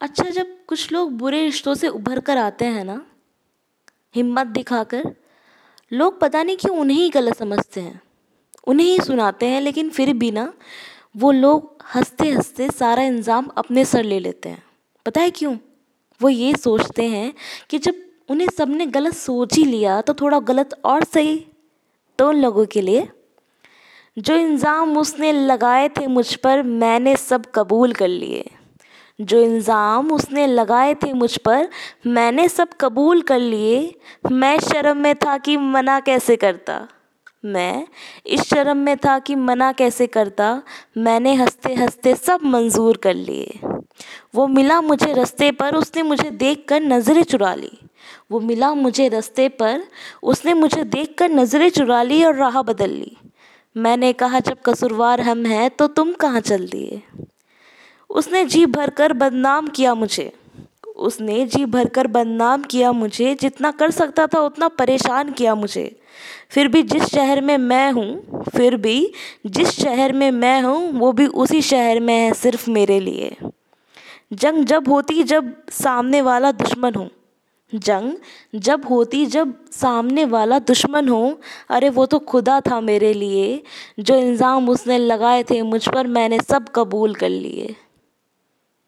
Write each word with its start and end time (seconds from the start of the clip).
अच्छा 0.00 0.24
जब 0.24 0.46
कुछ 0.66 0.92
लोग 0.92 1.12
बुरे 1.12 1.42
रिश्तों 1.44 1.74
से 1.74 1.88
उभर 1.88 2.20
कर 2.20 2.38
आते 2.38 2.64
हैं 2.64 2.84
ना, 2.84 3.00
हिम्मत 4.14 4.46
दिखाकर, 4.46 5.14
लोग 5.92 6.18
पता 6.20 6.42
नहीं 6.42 6.56
क्यों 6.56 6.76
उन्हें 6.78 6.96
ही 6.98 7.08
गलत 7.10 7.36
समझते 7.36 7.80
हैं। 7.80 8.00
उन्हें 8.66 8.86
ही 8.86 8.98
सुनाते 9.00 9.46
हैं, 9.46 9.60
लेकिन 9.60 9.90
फिर 9.90 10.12
भी 10.12 10.30
ना, 10.30 10.52
वो 11.16 11.30
लोग 11.32 11.84
हँसते 11.94 12.30
हँसते 12.30 12.68
सारा 12.70 13.02
इल्ज़ाम 13.02 13.46
अपने 13.56 13.84
सर 13.84 14.04
ले 14.04 14.18
लेते 14.20 14.48
हैं। 14.48 14.62
पता 15.06 15.20
है 15.20 15.30
क्यों? 15.30 15.56
वो 16.20 16.28
ये 16.28 16.54
सोचते 16.56 17.04
हैं 17.04 17.32
कि 17.70 17.78
जब 17.78 17.94
उन्हें 18.28 18.48
सबने 18.48 18.86
गलत 18.86 19.14
सोच 19.14 19.54
ही 19.54 19.64
लिया 19.64 20.00
तो 20.00 20.14
थोड़ा 20.14 20.38
गलत 20.40 20.80
और 20.84 21.04
सही 21.04 21.36
तो 22.18 22.28
उन 22.28 22.36
लोगों 22.36 22.66
के 22.66 22.80
लिए। 22.80 23.08
जो 24.16 24.34
इल्ज़ाम 24.34 24.96
उसने 24.98 25.32
लगाए 25.32 25.88
थे 25.88 26.06
मुझ 26.06 26.34
पर, 26.34 26.62
मैंने 26.62 27.16
सब 27.16 27.46
कबूल 27.54 27.92
कर 27.92 28.08
लिए। 28.08 28.50
जो 29.20 29.40
इल्ज़ाम 29.40 30.12
उसने 30.12 30.46
लगाए 30.46 30.94
थे 30.94 31.12
मुझ 31.12 31.36
पर, 31.36 31.68
मैंने 32.06 32.48
सब 32.48 32.68
कबूल 32.80 33.22
कर 33.22 33.38
लिए। 33.38 33.94
मैं 34.32 34.58
शर्म 34.58 34.96
में 34.96 35.14
था 35.14 35.38
कि 35.38 35.56
मना 35.56 36.00
कैसे 36.00 36.36
करता। 36.36 36.88
मैं 37.44 37.86
इस 38.26 38.40
शर्म 38.40 38.76
में 38.76 38.96
था 38.96 39.18
कि 39.18 39.34
मना 39.34 39.72
कैसे 39.72 40.06
करता। 40.06 40.62
मैंने 40.98 41.34
हँसते 41.34 41.74
हँसते 41.74 42.14
सब 42.14 42.40
मंजूर 42.44 42.96
कर 42.96 43.14
लिए। 43.14 43.60
वो 44.34 44.46
मिला 44.46 44.80
मुझे 44.80 45.12
रास्ते 45.12 45.50
पर, 45.52 45.74
उसने 45.74 46.02
मुझे 46.02 46.30
देख 46.30 46.64
कर 46.68 46.80
नज़रें 46.80 47.22
चुरा 47.22 47.54
ली। 47.54 47.78
वो 48.30 48.40
मिला 48.40 48.74
मुझे 48.74 49.08
रास्ते 49.08 49.48
पर, 49.48 49.82
उसने 50.22 50.54
मुझे 50.54 50.84
देख 50.84 51.14
कर 51.18 51.30
नज़रें 51.30 51.70
चुरा 51.70 52.02
ली 52.02 52.24
और 52.24 52.34
राह 52.34 52.62
बदल 52.62 52.90
ली। 52.90 53.16
मैंने 53.76 54.12
कहा, 54.12 54.40
जब 54.40 54.56
कसूरवार 54.64 55.20
हम 55.20 55.46
हैं 55.46 55.70
तो 55.70 55.86
तुम 55.86 56.12
कहाँ 56.12 56.40
चल 56.40 56.66
दिए? 56.66 57.02
उसने 58.10 58.44
जी 58.44 58.66
भर 58.66 58.90
कर 58.90 59.12
बदनाम 59.12 59.68
किया 59.68 59.94
मुझे। 59.94 60.32
उसने 60.96 61.44
जी 61.46 61.64
भर 61.64 61.88
कर 61.88 62.06
बदनाम 62.06 62.62
किया 62.62 62.92
मुझे, 62.92 63.34
जितना 63.34 63.70
कर 63.70 63.90
सकता 63.90 64.26
था 64.26 64.40
उतना 64.40 64.68
परेशान 64.68 65.32
किया 65.32 65.54
मुझे। 65.54 66.00
फिर 66.50 66.68
भी 66.68 66.82
जिस 66.82 67.02
शहर 67.02 67.40
में 67.40 67.58
मैं 67.58 67.90
हूँ, 67.92 68.42
फिर 68.56 68.76
भी 68.76 69.12
जिस 69.46 69.68
शहर 69.68 70.12
में 70.12 70.30
मैं 70.30 70.60
हूँ, 70.62 70.92
वो 70.92 71.12
भी 71.12 71.26
उसी 71.26 71.62
शहर 71.62 72.00
में 72.00 72.14
है 72.14 72.32
सिर्फ़ 72.34 72.70
मेरे 72.70 73.00
लिए। 73.00 73.36
जंग 74.32 74.64
जब 74.64 74.88
होती 74.88 75.22
जब 75.22 75.52
सामने 75.70 76.22
वाला 76.22 76.52
दुश्मन 76.52 76.94
हो। 76.94 77.08
जंग 77.74 78.12
जब 78.54 78.84
होती 78.84 79.26
जब 79.26 79.54
सामने 79.72 80.24
वाला 80.24 80.58
दुश्मन 80.58 81.08
हो। 81.08 81.38
अरे 81.70 81.88
वो 81.88 82.06
तो 82.06 82.18
खुदा 82.18 82.60
था 82.60 82.80
मेरे 82.80 83.12
लिए, 83.12 83.62
जो 83.98 84.14
इल्ज़ाम 84.14 84.68
उसने 84.68 84.98
लगाए 84.98 85.42
थे 85.42 85.62
मुझ 85.62 85.88
पर 85.88 86.06
मैंने 86.06 86.38
सब 86.40 86.68
कबूल 86.68 87.14
कर 87.14 87.28
लिए। 87.28 87.74